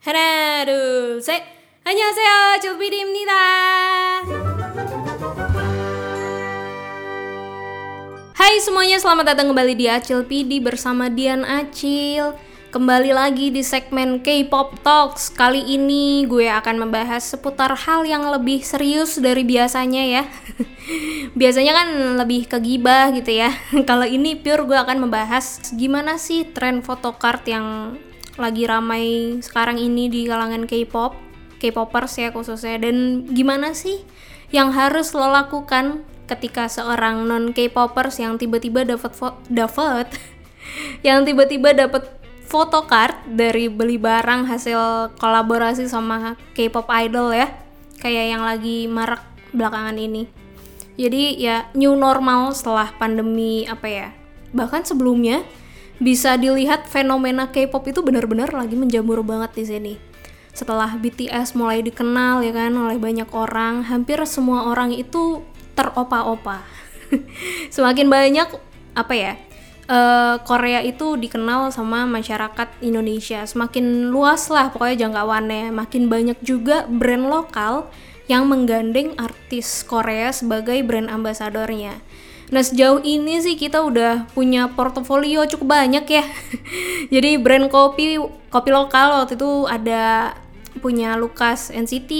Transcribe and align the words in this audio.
하나, 0.00 0.64
둘, 0.64 1.20
셋. 1.20 1.44
안녕하세요. 1.84 2.58
조비리입니다. 2.64 3.32
Hai 8.32 8.56
semuanya, 8.64 8.96
selamat 8.96 9.36
datang 9.36 9.52
kembali 9.52 9.76
di 9.76 9.92
Acil 9.92 10.24
PD 10.24 10.64
bersama 10.64 11.12
Dian 11.12 11.44
Acil. 11.44 12.32
Kembali 12.72 13.12
lagi 13.12 13.52
di 13.52 13.60
segmen 13.60 14.24
K-pop 14.24 14.80
Talks. 14.80 15.28
Kali 15.36 15.68
ini 15.68 16.24
gue 16.24 16.48
akan 16.48 16.88
membahas 16.88 17.20
seputar 17.36 17.76
hal 17.84 18.08
yang 18.08 18.24
lebih 18.32 18.64
serius 18.64 19.20
dari 19.20 19.44
biasanya 19.44 20.00
ya. 20.00 20.24
biasanya 21.40 21.76
kan 21.76 21.88
lebih 22.16 22.48
ke 22.48 22.56
gibah 22.56 23.12
gitu 23.12 23.36
ya. 23.36 23.52
Kalau 23.84 24.08
ini 24.08 24.32
pure 24.32 24.64
gue 24.64 24.80
akan 24.80 24.96
membahas 25.04 25.60
gimana 25.76 26.16
sih 26.16 26.48
tren 26.48 26.80
photocard 26.80 27.44
yang 27.44 28.00
lagi 28.38 28.68
ramai 28.68 29.38
sekarang 29.42 29.80
ini 29.80 30.06
di 30.06 30.26
kalangan 30.28 30.68
K-pop, 30.68 31.16
K-popers 31.58 32.14
ya 32.20 32.28
khususnya. 32.30 32.78
Dan 32.78 33.26
gimana 33.30 33.74
sih 33.74 34.02
yang 34.50 34.74
harus 34.74 35.14
lo 35.14 35.30
lakukan 35.30 36.02
ketika 36.30 36.70
seorang 36.70 37.26
non 37.26 37.50
K-popers 37.50 38.22
yang 38.22 38.38
tiba-tiba 38.38 38.86
dapat 38.86 39.12
dapat 39.50 40.06
yang 41.06 41.26
tiba-tiba 41.26 41.74
dapat 41.74 42.06
photocard 42.46 43.14
dari 43.30 43.70
beli 43.70 43.98
barang 43.98 44.46
hasil 44.46 45.14
kolaborasi 45.18 45.86
sama 45.86 46.34
K-pop 46.54 46.86
idol 46.90 47.34
ya 47.34 47.50
kayak 48.02 48.26
yang 48.34 48.42
lagi 48.42 48.90
marak 48.90 49.22
belakangan 49.50 49.98
ini. 49.98 50.26
Jadi 50.98 51.38
ya 51.38 51.70
new 51.74 51.94
normal 51.94 52.52
setelah 52.52 52.90
pandemi 52.98 53.64
apa 53.66 53.86
ya 53.88 54.08
bahkan 54.50 54.82
sebelumnya 54.82 55.46
bisa 56.00 56.40
dilihat 56.40 56.88
fenomena 56.88 57.52
K-pop 57.52 57.84
itu 57.84 58.00
benar-benar 58.00 58.50
lagi 58.56 58.72
menjamur 58.72 59.20
banget 59.20 59.52
di 59.52 59.64
sini. 59.68 59.94
Setelah 60.56 60.96
BTS 60.96 61.54
mulai 61.54 61.84
dikenal 61.84 62.42
ya 62.42 62.52
kan 62.56 62.72
oleh 62.74 62.96
banyak 62.96 63.28
orang, 63.30 63.86
hampir 63.86 64.18
semua 64.24 64.66
orang 64.66 64.96
itu 64.96 65.44
teropa-opa. 65.76 66.64
Semakin 67.74 68.08
banyak 68.08 68.48
apa 68.96 69.14
ya? 69.14 69.34
Uh, 69.90 70.38
Korea 70.46 70.86
itu 70.86 71.18
dikenal 71.18 71.68
sama 71.74 72.08
masyarakat 72.08 72.80
Indonesia. 72.80 73.42
Semakin 73.44 74.08
luas 74.08 74.48
lah 74.48 74.70
pokoknya 74.70 75.06
jangkauannya. 75.06 75.74
Makin 75.74 76.06
banyak 76.06 76.38
juga 76.40 76.86
brand 76.86 77.26
lokal 77.26 77.90
yang 78.30 78.46
menggandeng 78.46 79.18
artis 79.18 79.82
Korea 79.82 80.30
sebagai 80.30 80.78
brand 80.86 81.10
ambasadornya. 81.10 81.98
Nah 82.50 82.66
sejauh 82.66 82.98
ini 83.06 83.38
sih 83.38 83.54
kita 83.54 83.78
udah 83.78 84.26
punya 84.34 84.66
portofolio 84.74 85.46
cukup 85.46 85.78
banyak 85.78 86.04
ya. 86.10 86.24
Jadi 87.14 87.38
brand 87.38 87.70
kopi 87.70 88.18
kopi 88.50 88.70
lokal 88.74 89.22
waktu 89.22 89.38
itu 89.38 89.70
ada 89.70 90.34
punya 90.82 91.18
Lukas 91.18 91.70
NCT 91.70 92.10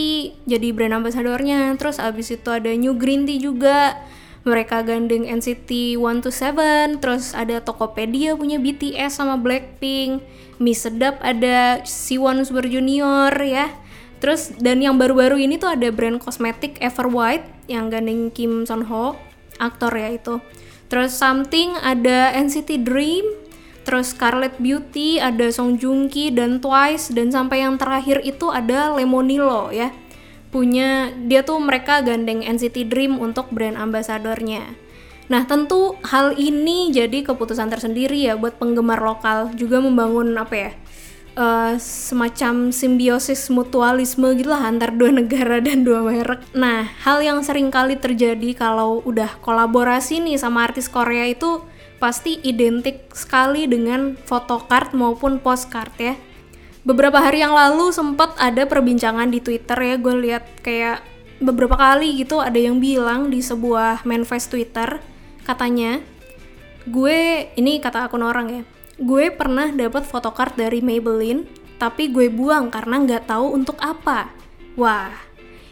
jadi 0.47 0.75
brand 0.75 1.03
ambasadornya. 1.03 1.75
Terus 1.79 2.03
abis 2.03 2.35
itu 2.35 2.51
ada 2.51 2.71
New 2.75 2.95
Green 2.99 3.27
Tea 3.27 3.39
juga. 3.39 3.99
Mereka 4.41 4.89
gandeng 4.89 5.29
NCT 5.29 6.01
127, 6.01 6.97
terus 6.97 7.37
ada 7.37 7.61
Tokopedia 7.61 8.33
punya 8.33 8.57
BTS 8.57 9.21
sama 9.21 9.37
Blackpink, 9.37 10.25
Mie 10.57 10.73
Sedap 10.73 11.21
ada 11.21 11.85
Siwon 11.85 12.41
Super 12.49 12.65
Junior 12.65 13.29
ya. 13.37 13.69
Terus 14.17 14.57
dan 14.57 14.81
yang 14.81 14.97
baru-baru 14.97 15.37
ini 15.45 15.61
tuh 15.61 15.77
ada 15.77 15.93
brand 15.93 16.17
kosmetik 16.17 16.81
Everwhite 16.81 17.45
yang 17.69 17.93
gandeng 17.93 18.33
Kim 18.33 18.65
Son 18.65 18.89
Ho 18.89 19.30
aktor 19.61 19.93
ya 19.95 20.09
itu 20.11 20.41
terus 20.89 21.13
something 21.13 21.77
ada 21.85 22.33
NCT 22.35 22.83
Dream 22.83 23.23
terus 23.85 24.17
Scarlet 24.17 24.57
Beauty 24.57 25.21
ada 25.21 25.53
Song 25.53 25.77
Joong 25.77 26.09
Ki 26.09 26.33
dan 26.33 26.59
Twice 26.65 27.13
dan 27.13 27.29
sampai 27.29 27.63
yang 27.63 27.77
terakhir 27.77 28.25
itu 28.25 28.49
ada 28.49 28.97
Lemonilo 28.97 29.69
ya 29.71 29.93
punya 30.51 31.15
dia 31.31 31.47
tuh 31.47 31.63
mereka 31.63 32.03
gandeng 32.03 32.43
NCT 32.43 32.91
Dream 32.91 33.23
untuk 33.23 33.53
brand 33.55 33.79
ambasadornya 33.79 34.91
Nah, 35.31 35.47
tentu 35.47 35.95
hal 36.03 36.35
ini 36.35 36.91
jadi 36.91 37.23
keputusan 37.23 37.71
tersendiri 37.71 38.19
ya 38.19 38.35
buat 38.35 38.59
penggemar 38.59 38.99
lokal 38.99 39.55
juga 39.55 39.79
membangun 39.79 40.35
apa 40.35 40.55
ya? 40.59 40.71
Uh, 41.37 41.75
semacam 41.79 42.71
simbiosis 42.75 43.51
mutualisme 43.51 44.33
gitu 44.39 44.51
lah 44.51 44.67
antar 44.67 44.95
dua 44.95 45.11
negara 45.13 45.59
dan 45.63 45.83
dua 45.83 46.03
merek. 46.03 46.43
Nah, 46.55 46.89
hal 47.05 47.21
yang 47.23 47.43
sering 47.45 47.69
kali 47.69 47.99
terjadi 47.99 48.57
kalau 48.57 49.05
udah 49.05 49.39
kolaborasi 49.45 50.23
nih 50.23 50.41
sama 50.41 50.67
artis 50.67 50.91
Korea 50.91 51.29
itu 51.29 51.63
pasti 52.01 52.41
identik 52.41 53.13
sekali 53.13 53.69
dengan 53.69 54.17
photocard 54.17 54.97
maupun 54.97 55.39
postcard 55.39 55.93
ya. 56.01 56.15
Beberapa 56.81 57.21
hari 57.21 57.45
yang 57.45 57.53
lalu 57.53 57.93
sempat 57.93 58.33
ada 58.41 58.65
perbincangan 58.65 59.29
di 59.29 59.45
Twitter 59.45 59.77
ya, 59.77 59.95
gue 60.01 60.15
lihat 60.17 60.65
kayak 60.65 61.05
beberapa 61.41 61.77
kali 61.77 62.21
gitu 62.21 62.37
ada 62.41 62.57
yang 62.61 62.81
bilang 62.81 63.33
di 63.33 63.41
sebuah 63.41 64.05
manifest 64.05 64.53
Twitter 64.53 65.01
katanya 65.49 66.05
gue 66.85 67.49
ini 67.57 67.81
kata 67.81 68.07
akun 68.07 68.21
orang 68.21 68.47
ya 68.53 68.63
gue 69.01 69.33
pernah 69.33 69.73
dapat 69.73 70.05
photocard 70.05 70.55
dari 70.61 70.85
Maybelline, 70.85 71.49
tapi 71.81 72.13
gue 72.13 72.29
buang 72.29 72.69
karena 72.69 73.01
nggak 73.01 73.33
tahu 73.33 73.57
untuk 73.57 73.81
apa. 73.81 74.29
Wah, 74.77 75.09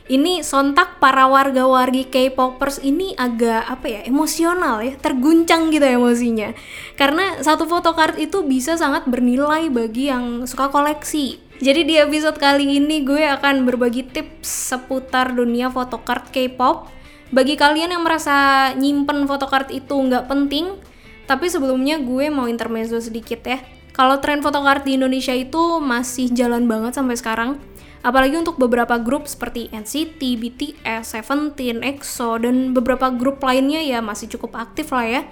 ini 0.09 0.41
sontak 0.41 0.97
para 0.97 1.29
warga-wargi 1.29 2.09
K-popers 2.09 2.81
ini 2.81 3.13
agak 3.21 3.69
apa 3.69 3.87
ya 3.93 4.01
emosional 4.09 4.81
ya, 4.81 4.97
terguncang 4.97 5.69
gitu 5.69 5.85
emosinya. 5.85 6.57
Karena 6.97 7.37
satu 7.45 7.69
photocard 7.69 8.17
itu 8.17 8.41
bisa 8.49 8.81
sangat 8.81 9.05
bernilai 9.05 9.69
bagi 9.69 10.09
yang 10.09 10.49
suka 10.49 10.73
koleksi. 10.73 11.45
Jadi 11.61 11.85
di 11.85 11.95
episode 12.01 12.41
kali 12.41 12.81
ini 12.81 13.05
gue 13.05 13.29
akan 13.29 13.69
berbagi 13.69 14.09
tips 14.09 14.73
seputar 14.73 15.37
dunia 15.37 15.69
photocard 15.69 16.33
K-pop. 16.33 16.89
Bagi 17.29 17.61
kalian 17.61 17.93
yang 17.93 18.01
merasa 18.01 18.73
nyimpen 18.73 19.29
photocard 19.29 19.69
itu 19.69 19.93
nggak 19.93 20.25
penting, 20.25 20.81
tapi 21.29 21.53
sebelumnya 21.53 22.01
gue 22.01 22.33
mau 22.33 22.49
intermezzo 22.49 22.97
sedikit 23.05 23.45
ya. 23.45 23.61
Kalau 23.93 24.17
tren 24.25 24.41
photocard 24.41 24.89
di 24.89 24.97
Indonesia 24.97 25.37
itu 25.37 25.77
masih 25.79 26.33
jalan 26.33 26.65
banget 26.65 26.97
sampai 26.97 27.21
sekarang. 27.21 27.61
Apalagi 28.01 28.39
untuk 28.39 28.57
beberapa 28.57 28.97
grup 28.97 29.29
seperti 29.29 29.69
NCT, 29.69 30.23
BTS, 30.39 31.19
Seventeen, 31.19 31.83
EXO, 31.83 32.41
dan 32.41 32.73
beberapa 32.73 33.11
grup 33.13 33.43
lainnya 33.43 33.83
ya 33.83 33.99
masih 34.01 34.31
cukup 34.33 34.57
aktif 34.57 34.95
lah 34.95 35.05
ya. 35.05 35.23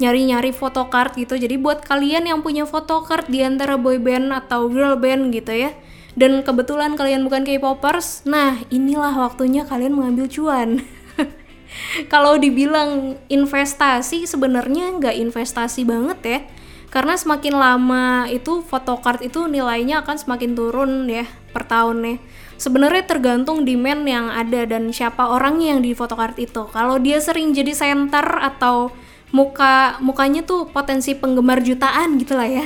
Nyari-nyari 0.00 0.50
photocard 0.50 1.14
gitu. 1.14 1.36
Jadi 1.36 1.60
buat 1.60 1.84
kalian 1.84 2.26
yang 2.26 2.40
punya 2.40 2.64
photocard 2.64 3.28
di 3.28 3.44
antara 3.44 3.76
boy 3.76 4.00
band 4.00 4.32
atau 4.32 4.66
girl 4.72 4.96
band 4.96 5.30
gitu 5.30 5.52
ya. 5.52 5.76
Dan 6.16 6.40
kebetulan 6.40 6.96
kalian 6.96 7.28
bukan 7.28 7.44
K-popers, 7.44 8.24
nah 8.24 8.56
inilah 8.72 9.12
waktunya 9.12 9.68
kalian 9.68 9.92
mengambil 9.92 10.24
cuan. 10.32 10.80
kalau 12.12 12.36
dibilang 12.36 13.20
investasi 13.28 14.24
sebenarnya 14.24 14.96
nggak 15.00 15.16
investasi 15.16 15.82
banget 15.86 16.20
ya. 16.24 16.40
Karena 16.86 17.18
semakin 17.18 17.54
lama 17.58 18.30
itu 18.30 18.62
photocard 18.64 19.20
itu 19.20 19.50
nilainya 19.50 20.00
akan 20.06 20.16
semakin 20.16 20.56
turun 20.56 21.10
ya 21.10 21.26
per 21.52 21.66
tahunnya. 21.66 22.22
Sebenarnya 22.56 23.04
tergantung 23.04 23.68
demand 23.68 24.08
yang 24.08 24.32
ada 24.32 24.64
dan 24.64 24.88
siapa 24.94 25.28
orangnya 25.28 25.76
yang 25.76 25.84
di 25.84 25.92
photocard 25.92 26.38
itu. 26.40 26.64
Kalau 26.72 26.96
dia 26.96 27.20
sering 27.20 27.52
jadi 27.52 27.76
center 27.76 28.24
atau 28.40 28.94
muka 29.34 30.00
mukanya 30.00 30.46
tuh 30.46 30.70
potensi 30.70 31.12
penggemar 31.12 31.60
jutaan 31.60 32.16
gitu 32.16 32.32
lah 32.38 32.48
ya. 32.48 32.64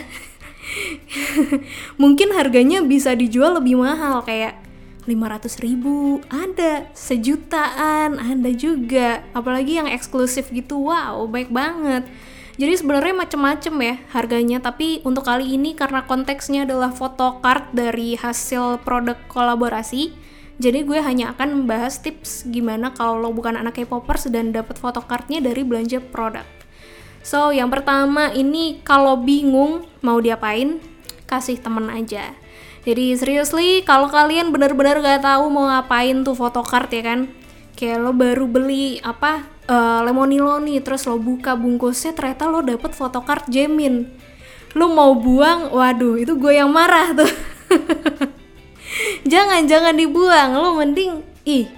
Mungkin 2.03 2.31
harganya 2.37 2.85
bisa 2.87 3.17
dijual 3.19 3.59
lebih 3.59 3.81
mahal 3.81 4.23
kayak 4.23 4.60
500 5.11 5.67
ribu. 5.67 6.23
Ada 6.31 6.87
sejutaan 6.95 8.23
ada 8.23 8.51
juga. 8.55 9.27
Apalagi 9.35 9.83
yang 9.83 9.91
eksklusif 9.91 10.55
gitu 10.55 10.87
wow 10.87 11.27
baik 11.27 11.51
banget. 11.51 12.07
Jadi 12.55 12.73
sebenarnya 12.79 13.15
macem-macem 13.27 13.75
ya 13.83 13.95
harganya 14.15 14.63
tapi 14.63 15.03
untuk 15.03 15.27
kali 15.27 15.59
ini 15.59 15.75
karena 15.75 16.07
konteksnya 16.07 16.63
adalah 16.63 16.95
photocard 16.95 17.73
dari 17.75 18.15
hasil 18.15 18.85
produk 18.87 19.17
kolaborasi 19.27 20.31
jadi 20.61 20.85
gue 20.85 21.01
hanya 21.01 21.33
akan 21.33 21.65
membahas 21.65 22.05
tips 22.05 22.45
gimana 22.45 22.93
kalau 22.93 23.17
lo 23.17 23.33
bukan 23.33 23.57
anak 23.57 23.81
K-popers 23.81 24.29
dan 24.29 24.53
dapat 24.53 24.77
photocardnya 24.77 25.41
dari 25.41 25.65
belanja 25.65 26.05
produk. 26.05 26.45
So 27.25 27.49
yang 27.49 27.73
pertama 27.73 28.29
ini 28.37 28.85
kalau 28.85 29.17
bingung 29.17 29.89
mau 30.05 30.21
diapain 30.21 30.77
kasih 31.25 31.65
temen 31.65 31.89
aja 31.89 32.37
jadi 32.81 33.13
seriously 33.13 33.85
kalau 33.85 34.09
kalian 34.09 34.53
benar-benar 34.53 35.05
gak 35.05 35.21
tahu 35.21 35.53
mau 35.53 35.69
ngapain 35.69 36.25
tuh 36.25 36.33
photocard 36.33 36.89
ya 36.89 37.03
kan, 37.05 37.21
kayak 37.77 38.01
lo 38.01 38.17
baru 38.17 38.49
beli 38.49 38.97
apa 39.05 39.45
uh, 39.69 40.01
lemonilo 40.05 40.57
nih, 40.65 40.81
terus 40.81 41.05
lo 41.05 41.21
buka 41.21 41.57
bungkusnya 41.61 42.17
ternyata 42.17 42.49
lo 42.49 42.65
dapet 42.65 42.97
photocard 42.97 43.45
Jamin. 43.53 44.09
Lo 44.73 44.89
mau 44.89 45.13
buang, 45.19 45.75
waduh 45.75 46.17
itu 46.17 46.39
gue 46.41 46.57
yang 46.57 46.73
marah 46.73 47.13
tuh. 47.13 47.33
jangan 49.33 49.69
jangan 49.69 49.93
dibuang, 49.93 50.57
lo 50.57 50.75
mending 50.81 51.21
ih, 51.45 51.69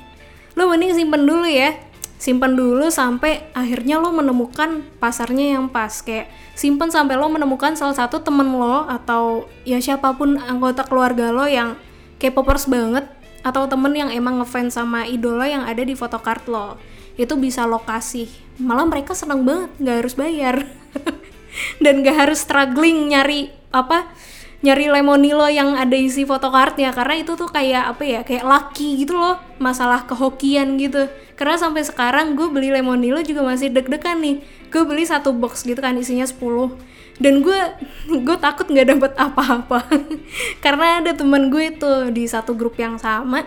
lo 0.54 0.70
mending 0.70 0.94
simpen 0.94 1.26
dulu 1.26 1.50
ya 1.50 1.91
simpan 2.22 2.54
dulu 2.54 2.86
sampai 2.86 3.50
akhirnya 3.50 3.98
lo 3.98 4.14
menemukan 4.14 4.86
pasarnya 5.02 5.58
yang 5.58 5.66
pas. 5.66 5.90
Kayak 6.06 6.30
simpen 6.54 6.86
sampai 6.94 7.18
lo 7.18 7.26
menemukan 7.26 7.74
salah 7.74 7.98
satu 7.98 8.22
temen 8.22 8.54
lo 8.54 8.86
atau 8.86 9.50
ya 9.66 9.82
siapa 9.82 10.14
pun 10.14 10.38
anggota 10.38 10.86
keluarga 10.86 11.34
lo 11.34 11.50
yang 11.50 11.74
kayak 12.22 12.38
popers 12.38 12.70
banget 12.70 13.10
atau 13.42 13.66
temen 13.66 13.90
yang 13.90 14.14
emang 14.14 14.38
ngefans 14.38 14.78
sama 14.78 15.02
idola 15.02 15.50
yang 15.50 15.66
ada 15.66 15.82
di 15.82 15.98
photocard 15.98 16.46
lo. 16.46 16.78
Itu 17.18 17.34
bisa 17.34 17.66
lo 17.66 17.82
kasih. 17.82 18.30
Malah 18.62 18.86
mereka 18.86 19.18
seneng 19.18 19.42
banget 19.42 19.74
nggak 19.82 19.96
harus 20.06 20.14
bayar. 20.14 20.62
Dan 21.82 22.00
gak 22.00 22.16
harus 22.16 22.48
struggling 22.48 23.12
nyari 23.12 23.52
apa 23.68 24.08
nyari 24.62 24.86
lemonilo 24.86 25.46
yang 25.50 25.74
ada 25.74 25.98
isi 25.98 26.22
fotokartnya 26.22 26.94
karena 26.94 27.18
itu 27.18 27.34
tuh 27.34 27.50
kayak 27.50 27.98
apa 27.98 28.02
ya 28.06 28.20
kayak 28.22 28.46
lucky 28.46 29.02
gitu 29.02 29.18
loh 29.18 29.42
masalah 29.58 30.06
kehokian 30.06 30.78
gitu. 30.78 31.10
Karena 31.34 31.58
sampai 31.58 31.82
sekarang 31.82 32.38
gue 32.38 32.46
beli 32.46 32.70
lemonilo 32.70 33.18
juga 33.26 33.42
masih 33.42 33.74
deg-degan 33.74 34.22
nih. 34.22 34.40
Gue 34.70 34.86
beli 34.86 35.02
satu 35.02 35.34
box 35.34 35.66
gitu 35.66 35.82
kan 35.82 35.98
isinya 35.98 36.24
10 36.24 36.38
dan 37.20 37.44
gue 37.44 37.60
gue 38.08 38.36
takut 38.38 38.66
nggak 38.70 38.88
dapet 38.96 39.12
apa-apa. 39.18 39.84
Karena 40.64 41.02
ada 41.02 41.12
teman 41.12 41.50
gue 41.50 41.74
itu 41.74 41.92
di 42.14 42.24
satu 42.30 42.54
grup 42.54 42.78
yang 42.78 42.96
sama 42.96 43.42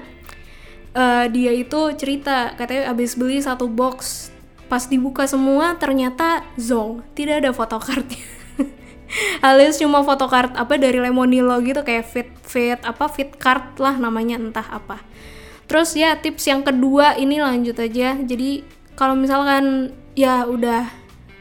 uh, 0.95 1.25
dia 1.29 1.51
itu 1.51 1.79
cerita 2.00 2.56
katanya 2.56 2.89
abis 2.95 3.19
beli 3.19 3.44
satu 3.44 3.67
box 3.67 4.31
pas 4.65 4.81
dibuka 4.89 5.27
semua 5.29 5.77
ternyata 5.77 6.41
zong 6.57 7.06
tidak 7.13 7.45
ada 7.45 7.51
fotokartnya 7.53 8.23
alias 9.45 9.77
cuma 9.79 10.01
photocard 10.01 10.53
apa 10.57 10.75
dari 10.75 10.97
Lemonilo 10.97 11.57
gitu 11.61 11.85
kayak 11.85 12.05
fit 12.05 12.29
fit 12.43 12.79
apa 12.81 13.05
fit 13.07 13.33
card 13.37 13.77
lah 13.77 13.95
namanya 13.97 14.37
entah 14.41 14.65
apa. 14.65 15.01
Terus 15.65 15.97
ya 15.97 16.17
tips 16.17 16.45
yang 16.45 16.61
kedua 16.61 17.17
ini 17.17 17.41
lanjut 17.41 17.77
aja. 17.81 18.17
Jadi 18.21 18.65
kalau 18.93 19.17
misalkan 19.17 19.93
ya 20.13 20.45
udah 20.45 20.89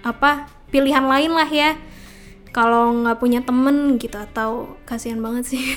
apa 0.05 0.49
pilihan 0.73 1.05
lain 1.05 1.33
lah 1.33 1.49
ya. 1.49 1.77
Kalau 2.55 2.95
nggak 3.03 3.19
punya 3.19 3.41
temen 3.43 3.99
gitu 3.99 4.15
atau 4.15 4.79
kasihan 4.87 5.21
banget 5.21 5.57
sih. 5.57 5.65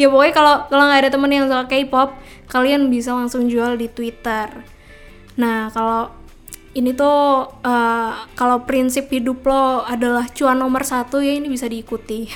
Ya 0.00 0.08
pokoknya 0.08 0.32
kalau 0.32 0.54
kalau 0.72 0.88
nggak 0.88 1.00
ada 1.04 1.10
temen 1.12 1.28
yang 1.28 1.44
suka 1.44 1.68
K-pop 1.68 2.16
kalian 2.48 2.88
bisa 2.88 3.12
langsung 3.12 3.52
jual 3.52 3.76
di 3.76 3.92
Twitter. 3.92 4.48
Nah 5.36 5.68
kalau 5.76 6.08
ini 6.76 6.92
tuh 6.92 7.48
uh, 7.64 8.12
kalau 8.36 8.68
prinsip 8.68 9.08
hidup 9.08 9.40
lo 9.48 9.84
adalah 9.88 10.28
cuan 10.28 10.60
nomor 10.60 10.84
satu 10.84 11.24
ya 11.24 11.32
ini 11.36 11.48
bisa 11.48 11.64
diikuti. 11.64 12.28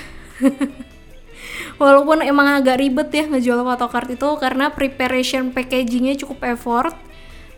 Walaupun 1.82 2.25
emang 2.25 2.62
agak 2.62 2.81
ribet 2.81 3.12
ya 3.12 3.25
ngejual 3.29 3.67
photocard 3.67 4.08
itu 4.08 4.29
karena 4.40 4.73
preparation 4.73 5.52
packagingnya 5.52 6.17
cukup 6.17 6.49
effort. 6.49 6.96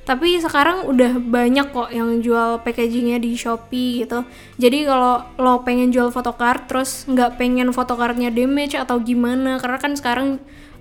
Tapi 0.05 0.37
sekarang 0.37 0.85
udah 0.85 1.17
banyak 1.17 1.73
kok 1.73 1.89
yang 1.89 2.21
jual 2.21 2.61
packagingnya 2.61 3.17
di 3.17 3.33
Shopee 3.41 4.05
gitu. 4.05 4.29
Jadi 4.61 4.85
kalau 4.85 5.25
lo 5.41 5.65
pengen 5.65 5.89
jual 5.89 6.13
photocard 6.13 6.69
terus 6.69 7.09
nggak 7.09 7.41
pengen 7.41 7.73
photocardnya 7.73 8.29
damage 8.29 8.77
atau 8.77 9.01
gimana 9.01 9.57
karena 9.57 9.79
kan 9.81 9.97
sekarang 9.97 10.29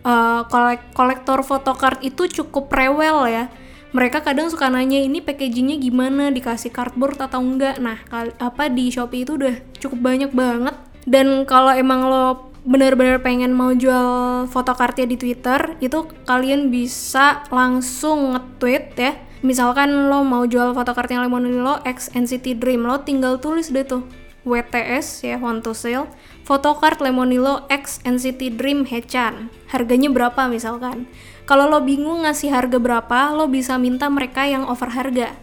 uh, 0.04 0.44
kolek 0.52 0.92
kolektor 0.92 1.40
photocard 1.42 2.04
itu 2.04 2.28
cukup 2.28 2.68
rewel 2.76 3.32
ya 3.32 3.48
mereka 3.94 4.26
kadang 4.26 4.50
suka 4.50 4.68
nanya 4.74 4.98
ini 4.98 5.22
packagingnya 5.22 5.78
gimana? 5.78 6.34
Dikasih 6.34 6.74
cardboard 6.74 7.22
atau 7.22 7.40
enggak? 7.40 7.78
Nah 7.78 8.02
apa 8.42 8.68
di 8.68 8.90
shopee 8.90 9.22
itu 9.22 9.38
udah 9.38 9.56
cukup 9.78 10.00
banyak 10.02 10.34
banget. 10.34 10.76
Dan 11.06 11.46
kalau 11.46 11.70
emang 11.70 12.10
lo 12.10 12.50
benar-benar 12.64 13.20
pengen 13.22 13.54
mau 13.54 13.76
jual 13.76 14.48
fotokartnya 14.50 15.04
di 15.06 15.20
Twitter 15.20 15.78
itu 15.84 16.10
kalian 16.26 16.74
bisa 16.74 17.46
langsung 17.54 18.34
nge-tweet 18.34 18.86
ya. 18.98 19.14
Misalkan 19.44 20.10
lo 20.10 20.24
mau 20.24 20.48
jual 20.48 20.74
fotokartnya 20.74 21.22
Lemonilo 21.22 21.84
X 21.86 22.10
NCT 22.16 22.58
Dream 22.58 22.88
lo 22.88 23.04
tinggal 23.04 23.38
tulis 23.44 23.70
deh 23.70 23.84
tuh 23.84 24.23
WTS 24.44 25.24
ya 25.24 25.40
want 25.40 25.64
to 25.64 25.72
sell 25.72 26.12
photocard 26.44 27.00
Lemonilo 27.00 27.64
X 27.72 28.04
NCT 28.04 28.60
Dream 28.60 28.84
Hechan 28.84 29.48
harganya 29.72 30.12
berapa 30.12 30.52
misalkan 30.52 31.08
kalau 31.44 31.68
lo 31.68 31.84
bingung 31.84 32.24
ngasih 32.24 32.56
harga 32.56 32.80
berapa, 32.80 33.36
lo 33.36 33.52
bisa 33.52 33.76
minta 33.76 34.08
mereka 34.08 34.48
yang 34.48 34.64
over 34.64 34.88
harga. 34.88 35.36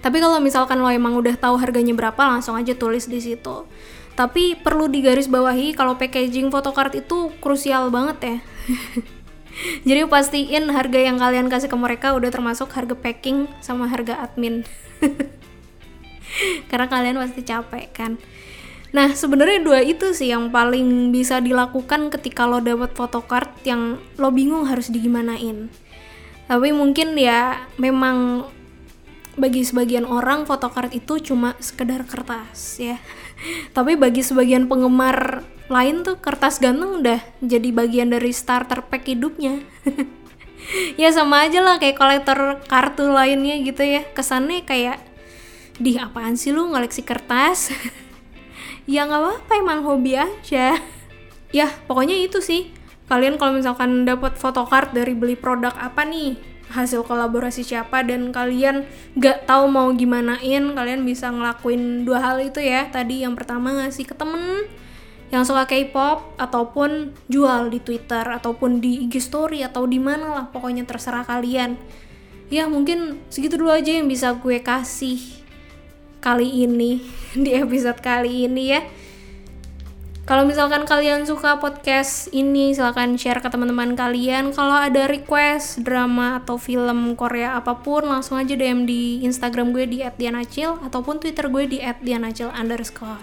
Tapi 0.00 0.16
kalau 0.20 0.40
misalkan 0.40 0.80
lo 0.80 0.88
emang 0.88 1.20
udah 1.20 1.36
tahu 1.36 1.60
harganya 1.60 1.92
berapa, 1.92 2.16
langsung 2.16 2.56
aja 2.56 2.72
tulis 2.72 3.04
di 3.04 3.20
situ. 3.20 3.68
Tapi 4.16 4.56
perlu 4.56 4.88
digarisbawahi 4.88 5.76
kalau 5.76 6.00
packaging 6.00 6.48
photocard 6.48 6.96
itu 6.96 7.28
krusial 7.44 7.92
banget 7.92 8.18
ya. 8.24 8.36
Jadi 9.88 10.00
pastiin 10.08 10.72
harga 10.72 10.98
yang 10.98 11.20
kalian 11.20 11.52
kasih 11.52 11.68
ke 11.68 11.76
mereka 11.76 12.16
udah 12.16 12.32
termasuk 12.32 12.72
harga 12.72 12.96
packing 12.96 13.44
sama 13.60 13.84
harga 13.84 14.16
admin. 14.24 14.64
Karena 16.70 16.86
kalian 16.88 17.16
pasti 17.20 17.40
capek 17.44 17.86
kan. 17.92 18.12
Nah, 18.94 19.10
sebenarnya 19.10 19.58
dua 19.58 19.82
itu 19.82 20.14
sih 20.14 20.30
yang 20.30 20.54
paling 20.54 21.10
bisa 21.10 21.42
dilakukan 21.42 22.14
ketika 22.14 22.46
lo 22.46 22.62
dapet 22.62 22.94
photocard 22.94 23.50
yang 23.66 23.98
lo 24.14 24.30
bingung 24.30 24.70
harus 24.70 24.86
digimanain. 24.86 25.66
Tapi 26.46 26.70
mungkin 26.70 27.18
ya 27.18 27.66
memang 27.74 28.46
bagi 29.34 29.66
sebagian 29.66 30.06
orang 30.06 30.46
photocard 30.46 30.94
itu 30.94 31.18
cuma 31.18 31.58
sekedar 31.58 32.06
kertas 32.06 32.78
ya. 32.78 33.02
Tapi 33.76 33.98
bagi 33.98 34.22
sebagian 34.22 34.70
penggemar 34.70 35.42
lain 35.66 36.06
tuh 36.06 36.20
kertas 36.22 36.62
ganteng 36.62 37.02
udah 37.02 37.18
jadi 37.42 37.68
bagian 37.74 38.14
dari 38.14 38.30
starter 38.30 38.86
pack 38.86 39.10
hidupnya. 39.10 39.58
ya 41.02 41.10
sama 41.10 41.50
aja 41.50 41.66
lah 41.66 41.82
kayak 41.82 41.98
kolektor 41.98 42.62
kartu 42.70 43.10
lainnya 43.10 43.58
gitu 43.58 43.82
ya. 43.82 44.06
Kesannya 44.14 44.62
kayak 44.62 45.02
di 45.78 45.98
apaan 45.98 46.38
sih 46.38 46.54
lu 46.54 46.70
ngoleksi 46.70 47.02
kertas? 47.02 47.74
ya 48.90 49.08
nggak 49.08 49.20
apa-apa 49.20 49.52
emang 49.58 49.80
hobi 49.82 50.18
aja. 50.18 50.78
Ya 51.54 51.70
pokoknya 51.70 52.18
itu 52.18 52.42
sih. 52.42 52.74
Kalian 53.06 53.38
kalau 53.38 53.54
misalkan 53.54 54.02
dapat 54.02 54.34
photocard 54.34 54.90
dari 54.90 55.14
beli 55.14 55.38
produk 55.38 55.70
apa 55.78 56.02
nih? 56.02 56.34
Hasil 56.66 57.06
kolaborasi 57.06 57.62
siapa? 57.62 58.02
Dan 58.02 58.34
kalian 58.34 58.82
nggak 59.14 59.46
tahu 59.46 59.70
mau 59.70 59.86
gimanain 59.94 60.74
kalian 60.74 61.06
bisa 61.06 61.30
ngelakuin 61.30 62.02
dua 62.02 62.18
hal 62.18 62.42
itu 62.42 62.58
ya. 62.58 62.90
Tadi 62.90 63.22
yang 63.22 63.38
pertama 63.38 63.70
ngasih 63.70 64.02
ke 64.02 64.18
temen 64.18 64.66
yang 65.30 65.46
suka 65.46 65.70
K-pop 65.70 66.34
ataupun 66.42 67.14
jual 67.30 67.70
di 67.70 67.78
Twitter 67.78 68.26
ataupun 68.26 68.82
di 68.82 69.06
IG 69.06 69.22
story 69.22 69.62
atau 69.62 69.86
di 69.86 70.02
mana 70.02 70.34
lah 70.34 70.46
pokoknya 70.50 70.82
terserah 70.90 71.22
kalian. 71.22 71.78
Ya 72.50 72.66
mungkin 72.66 73.22
segitu 73.30 73.62
dulu 73.62 73.70
aja 73.70 73.94
yang 73.94 74.10
bisa 74.10 74.34
gue 74.34 74.58
kasih 74.58 75.43
kali 76.24 76.64
ini 76.64 77.04
di 77.44 77.52
episode 77.52 78.00
kali 78.00 78.48
ini 78.48 78.64
ya. 78.72 78.80
Kalau 80.24 80.48
misalkan 80.48 80.88
kalian 80.88 81.28
suka 81.28 81.60
podcast 81.60 82.32
ini, 82.32 82.72
silahkan 82.72 83.12
share 83.20 83.44
ke 83.44 83.48
teman-teman 83.52 83.92
kalian. 83.92 84.56
Kalau 84.56 84.72
ada 84.72 85.04
request 85.04 85.84
drama 85.84 86.40
atau 86.40 86.56
film 86.56 87.12
Korea 87.12 87.60
apa 87.60 87.84
pun, 87.84 88.08
langsung 88.08 88.40
aja 88.40 88.56
DM 88.56 88.88
di 88.88 89.20
Instagram 89.20 89.76
gue 89.76 89.84
di 89.84 90.00
@dianacil 90.00 90.80
ataupun 90.80 91.20
Twitter 91.20 91.52
gue 91.52 91.68
di 91.68 91.78
@dianacil 91.84 92.48
underscore. 92.56 93.20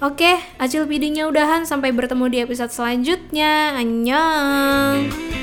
Oke, 0.00 0.40
Acil 0.56 0.88
PD-nya 0.88 1.28
udahan. 1.28 1.68
Sampai 1.68 1.92
bertemu 1.92 2.32
di 2.32 2.38
episode 2.40 2.72
selanjutnya. 2.72 3.76
Annyeong! 3.76 5.41